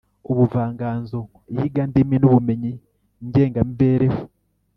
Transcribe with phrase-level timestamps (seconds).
[0.31, 1.19] ubuvanganzo,
[1.51, 2.71] iyigandimi n’ubumenyi
[3.27, 4.21] ngengamibereho